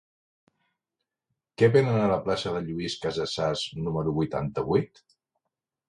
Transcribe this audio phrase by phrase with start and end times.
[1.61, 5.07] Què venen a la plaça de Lluís Casassas número vuitanta-vuit?